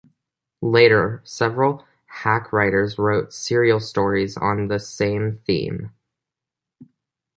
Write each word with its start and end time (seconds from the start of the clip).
Later, 0.63 1.21
several 1.23 1.85
hack 2.07 2.51
writers 2.51 2.97
wrote 2.97 3.31
serial 3.31 3.79
stories 3.79 4.35
on 4.35 4.67
the 4.67 4.79
same 4.79 5.37
theme. 5.45 5.91